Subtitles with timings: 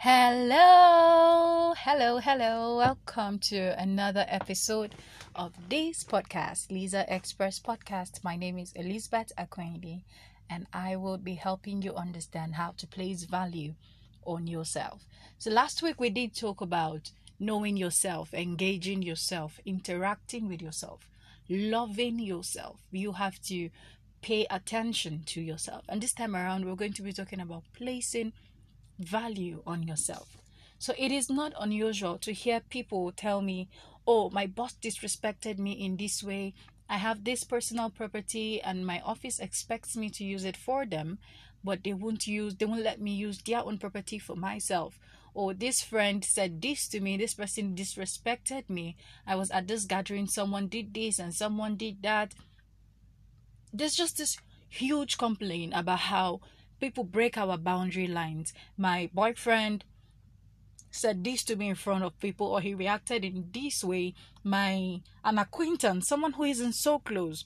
[0.00, 2.76] Hello, hello, hello.
[2.76, 4.94] Welcome to another episode
[5.34, 8.22] of this podcast, Liza Express Podcast.
[8.22, 10.04] My name is Elizabeth Akwendi,
[10.48, 13.74] and I will be helping you understand how to place value
[14.24, 15.04] on yourself.
[15.36, 17.10] So, last week we did talk about
[17.40, 21.08] knowing yourself, engaging yourself, interacting with yourself,
[21.48, 22.76] loving yourself.
[22.92, 23.70] You have to
[24.22, 25.82] pay attention to yourself.
[25.88, 28.32] And this time around, we're going to be talking about placing
[28.98, 30.36] value on yourself.
[30.78, 33.68] So it is not unusual to hear people tell me,
[34.06, 36.54] oh, my boss disrespected me in this way.
[36.88, 41.18] I have this personal property and my office expects me to use it for them,
[41.62, 44.98] but they won't use, they won't let me use their own property for myself.
[45.34, 48.96] Or this friend said this to me, this person disrespected me.
[49.26, 52.34] I was at this gathering, someone did this and someone did that.
[53.72, 54.38] There's just this
[54.68, 56.40] huge complaint about how
[56.80, 58.52] people break our boundary lines.
[58.76, 59.84] My boyfriend
[60.90, 64.14] said this to me in front of people or he reacted in this way.
[64.42, 67.44] My an acquaintance someone who isn't so close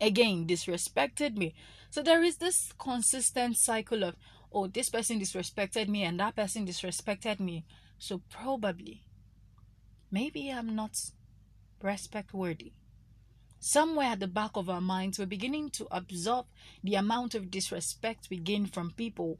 [0.00, 1.54] again disrespected me.
[1.90, 4.16] So there is this consistent cycle of
[4.52, 7.64] oh this person disrespected me and that person disrespected me.
[7.98, 9.02] So probably
[10.10, 10.96] maybe i'm not
[11.82, 12.72] respect worthy
[13.60, 16.46] Somewhere at the back of our minds, we're beginning to absorb
[16.82, 19.38] the amount of disrespect we gain from people,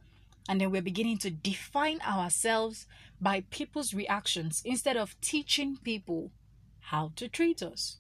[0.49, 2.87] and then we're beginning to define ourselves
[3.21, 6.33] by people's reactions instead of teaching people
[6.81, 7.99] how to treat us.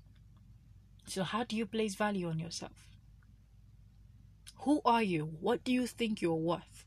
[1.06, 2.88] So, how do you place value on yourself?
[4.62, 5.36] Who are you?
[5.41, 6.84] What do you think you're worth?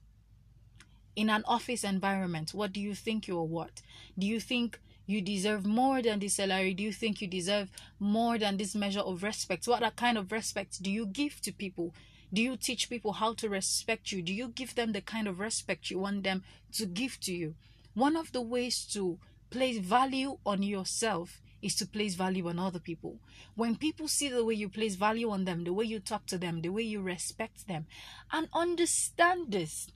[1.15, 3.81] In an office environment, what do you think you're worth?
[4.19, 4.79] Do you think
[5.11, 6.73] you deserve more than this salary?
[6.73, 9.67] Do you think you deserve more than this measure of respect?
[9.67, 11.93] What kind of respect do you give to people?
[12.33, 14.21] Do you teach people how to respect you?
[14.21, 17.55] Do you give them the kind of respect you want them to give to you?
[17.93, 22.79] One of the ways to place value on yourself is to place value on other
[22.79, 23.19] people.
[23.55, 26.37] When people see the way you place value on them, the way you talk to
[26.37, 27.85] them, the way you respect them,
[28.31, 29.87] and understand this,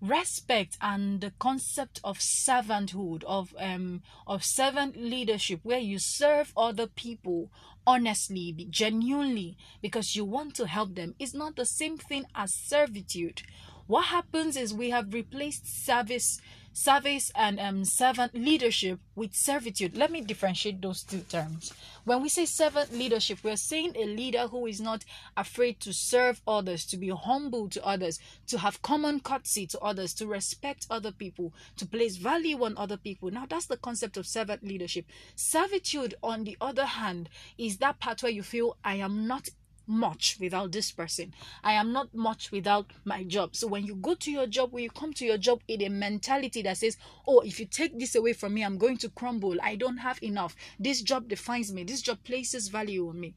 [0.00, 6.86] respect and the concept of servanthood of um of servant leadership where you serve other
[6.86, 7.50] people
[7.86, 11.14] honestly genuinely because you want to help them.
[11.18, 13.42] Is not the same thing as servitude
[13.90, 16.40] what happens is we have replaced service
[16.72, 19.96] service and um, servant leadership with servitude.
[19.96, 21.72] Let me differentiate those two terms.
[22.04, 25.04] When we say servant leadership, we're saying a leader who is not
[25.36, 30.14] afraid to serve others, to be humble to others, to have common courtesy to others,
[30.14, 33.32] to respect other people, to place value on other people.
[33.32, 35.06] Now, that's the concept of servant leadership.
[35.34, 37.28] Servitude, on the other hand,
[37.58, 39.48] is that part where you feel I am not
[39.90, 41.34] much without this person.
[41.62, 43.56] I am not much without my job.
[43.56, 45.88] So when you go to your job, when you come to your job in a
[45.88, 46.96] mentality that says,
[47.26, 49.56] Oh, if you take this away from me, I'm going to crumble.
[49.62, 50.54] I don't have enough.
[50.78, 51.84] This job defines me.
[51.84, 53.34] This job places value on me.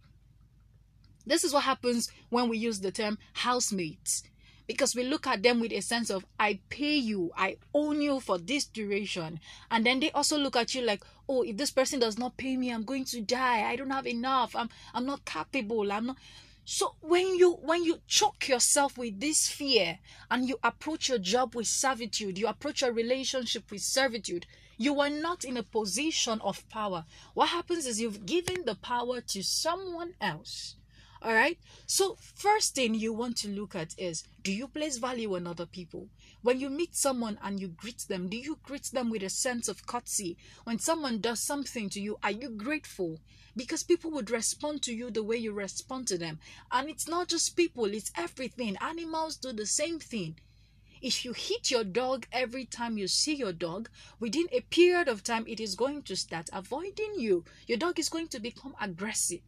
[1.25, 4.23] This is what happens when we use the term housemates
[4.67, 8.19] because we look at them with a sense of I pay you, I own you
[8.19, 9.39] for this duration.
[9.69, 12.57] And then they also look at you like, oh, if this person does not pay
[12.57, 13.69] me, I'm going to die.
[13.69, 14.55] I don't have enough.
[14.55, 15.91] I'm I'm not capable.
[15.91, 16.17] I'm not
[16.65, 19.99] so when you when you choke yourself with this fear
[20.31, 24.45] and you approach your job with servitude, you approach your relationship with servitude,
[24.77, 27.03] you are not in a position of power.
[27.33, 30.75] What happens is you've given the power to someone else
[31.23, 31.57] all right.
[31.85, 35.65] So, first thing you want to look at is do you place value on other
[35.65, 36.09] people?
[36.41, 39.69] When you meet someone and you greet them, do you greet them with a sense
[39.69, 40.35] of courtesy?
[40.65, 43.21] When someone does something to you, are you grateful?
[43.55, 46.39] Because people would respond to you the way you respond to them.
[46.73, 48.75] And it's not just people, it's everything.
[48.81, 50.35] Animals do the same thing.
[51.01, 53.89] If you hit your dog every time you see your dog,
[54.19, 57.45] within a period of time, it is going to start avoiding you.
[57.65, 59.39] Your dog is going to become aggressive.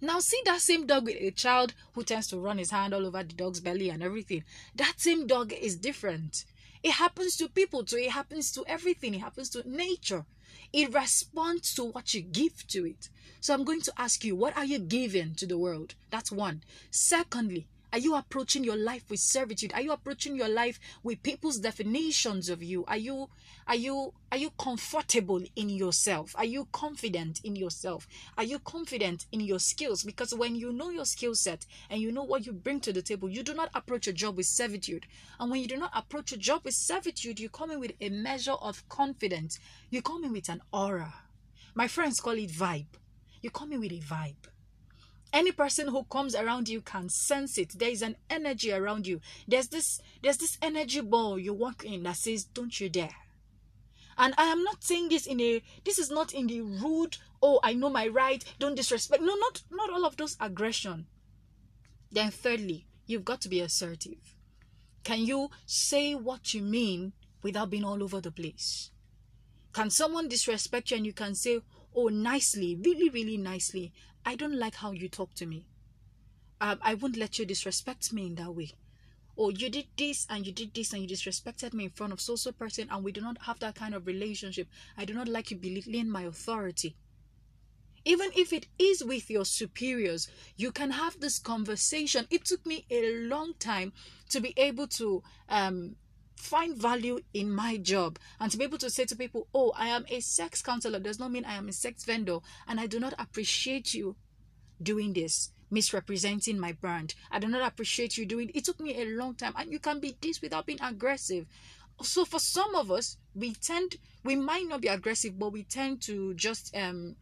[0.00, 3.06] Now, see that same dog with a child who tends to run his hand all
[3.06, 4.44] over the dog's belly and everything.
[4.74, 6.44] That same dog is different.
[6.82, 7.98] It happens to people too.
[7.98, 9.14] It happens to everything.
[9.14, 10.24] It happens to nature.
[10.72, 13.10] It responds to what you give to it.
[13.40, 15.94] So I'm going to ask you, what are you giving to the world?
[16.10, 16.62] That's one.
[16.90, 19.72] Secondly, are you approaching your life with servitude?
[19.72, 22.84] Are you approaching your life with people's definitions of you?
[22.86, 23.28] Are you
[23.66, 26.34] are you are you comfortable in yourself?
[26.38, 28.06] Are you confident in yourself?
[28.38, 30.04] Are you confident in your skills?
[30.04, 33.02] Because when you know your skill set and you know what you bring to the
[33.02, 35.06] table, you do not approach a job with servitude.
[35.40, 38.08] And when you do not approach a job with servitude, you come in with a
[38.08, 39.58] measure of confidence.
[39.90, 41.12] You come in with an aura.
[41.74, 42.86] My friends call it vibe.
[43.42, 44.36] You come in with a vibe
[45.32, 47.78] any person who comes around you can sense it.
[47.78, 49.20] There is an energy around you.
[49.46, 53.14] There's this there's this energy ball you walk in that says don't you dare.
[54.18, 57.58] And i am not saying this in a this is not in the rude oh
[57.62, 59.22] i know my right don't disrespect.
[59.22, 61.06] No not not all of those aggression.
[62.10, 64.34] Then thirdly you've got to be assertive.
[65.04, 67.12] Can you say what you mean
[67.42, 68.90] without being all over the place?
[69.72, 71.60] Can someone disrespect you and you can say
[71.94, 73.92] oh nicely really really nicely
[74.24, 75.66] I don't like how you talk to me.
[76.60, 78.72] Um, I won't let you disrespect me in that way.
[79.36, 82.12] Or oh, you did this and you did this and you disrespected me in front
[82.12, 84.68] of so so person and we do not have that kind of relationship.
[84.98, 86.96] I do not like you belittling my authority.
[88.04, 92.26] Even if it is with your superiors, you can have this conversation.
[92.30, 93.92] It took me a long time
[94.30, 95.96] to be able to um,
[96.40, 99.88] find value in my job and to be able to say to people, oh, I
[99.88, 102.98] am a sex counselor does not mean I am a sex vendor and I do
[102.98, 104.16] not appreciate you
[104.82, 107.14] doing this, misrepresenting my brand.
[107.30, 108.64] I do not appreciate you doing it.
[108.64, 111.46] took me a long time and you can be this without being aggressive.
[112.02, 116.00] So for some of us, we tend we might not be aggressive, but we tend
[116.02, 117.16] to just um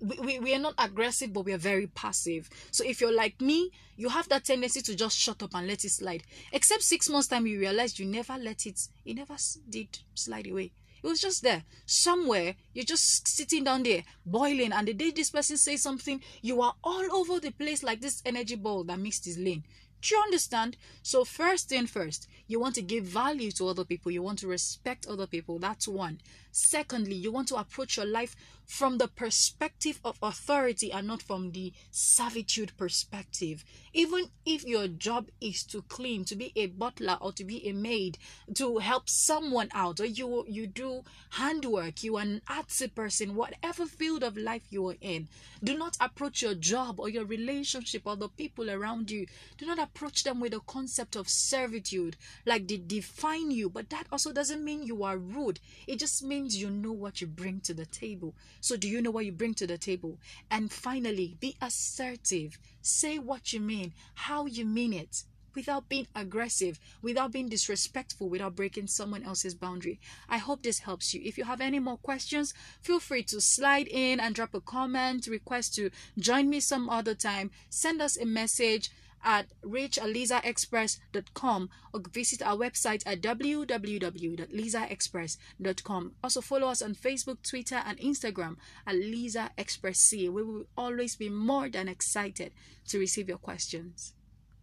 [0.00, 2.48] we, we, are not aggressive but we are very passive.
[2.70, 5.84] So if you're like me you have that tendency to just shut up and let
[5.84, 6.22] it slide.
[6.52, 9.36] Except six months time you realize you never let it it never
[9.68, 10.72] did slide away.
[11.02, 11.64] It was just there.
[11.86, 16.60] Somewhere you're just sitting down there boiling and the day this person says something you
[16.62, 19.64] are all over the place like this energy ball that missed his lane
[20.00, 20.76] do you understand?
[21.02, 24.46] So, first thing first, you want to give value to other people, you want to
[24.46, 25.58] respect other people.
[25.58, 26.20] That's one.
[26.50, 28.34] Secondly, you want to approach your life
[28.68, 33.64] from the perspective of authority and not from the servitude perspective.
[33.94, 37.72] Even if your job is to clean, to be a butler or to be a
[37.72, 38.18] maid,
[38.54, 43.86] to help someone out, or you you do handwork, you are an artsy person, whatever
[43.86, 45.28] field of life you are in,
[45.64, 49.26] do not approach your job or your relationship or the people around you.
[49.56, 53.70] Do not approach them with a concept of servitude, like they define you.
[53.70, 55.60] But that also doesn't mean you are rude.
[55.86, 58.34] It just means you know what you bring to the table.
[58.60, 60.18] So, do you know what you bring to the table?
[60.50, 62.58] And finally, be assertive.
[62.82, 65.24] Say what you mean, how you mean it
[65.54, 69.98] without being aggressive, without being disrespectful, without breaking someone else's boundary.
[70.28, 71.20] I hope this helps you.
[71.24, 75.26] If you have any more questions, feel free to slide in and drop a comment,
[75.26, 78.90] request to join me some other time, send us a message
[79.24, 86.12] at reachalizaexpress.com or visit our website at www.lizaexpress.com.
[86.22, 88.56] Also follow us on Facebook, Twitter, and Instagram
[88.86, 90.12] at Liza Express.
[90.12, 92.52] We will always be more than excited
[92.88, 94.14] to receive your questions.